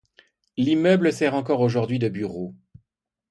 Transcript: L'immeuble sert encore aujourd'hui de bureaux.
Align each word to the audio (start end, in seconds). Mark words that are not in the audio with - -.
L'immeuble 0.57 1.13
sert 1.13 1.35
encore 1.35 1.61
aujourd'hui 1.61 1.99
de 1.99 2.09
bureaux. 2.09 2.55